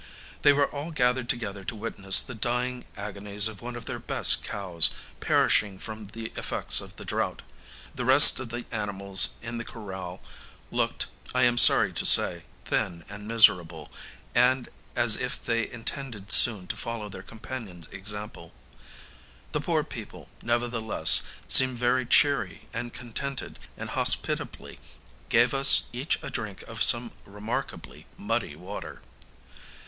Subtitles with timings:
[0.41, 4.43] They were all gathered together to witness the dying agonies of one of their best
[4.43, 4.89] cows,
[5.19, 7.43] perishing from the effects of the drought.
[7.93, 10.19] The rest of the animals in the corral
[10.71, 13.91] looked, I am sorry to say, thin and miserable,
[14.33, 18.55] and as if they intended soon to follow their companion's example.
[19.51, 24.79] The poor people, nevertheless, seemed very cheery and contented, and hospitably
[25.29, 29.01] gave us each a drink of some remarkably muddy water.